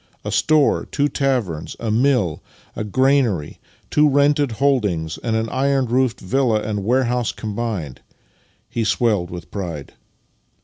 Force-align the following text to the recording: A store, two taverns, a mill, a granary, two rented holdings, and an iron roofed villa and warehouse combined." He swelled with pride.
A 0.25 0.31
store, 0.31 0.87
two 0.87 1.07
taverns, 1.09 1.75
a 1.79 1.91
mill, 1.91 2.41
a 2.75 2.83
granary, 2.83 3.59
two 3.91 4.09
rented 4.09 4.53
holdings, 4.53 5.19
and 5.19 5.35
an 5.35 5.47
iron 5.49 5.85
roofed 5.85 6.19
villa 6.21 6.59
and 6.59 6.83
warehouse 6.83 7.31
combined." 7.31 8.01
He 8.67 8.83
swelled 8.83 9.29
with 9.29 9.51
pride. 9.51 9.93